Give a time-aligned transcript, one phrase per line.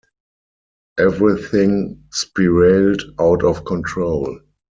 [0.97, 4.39] Everything spiraled out of control.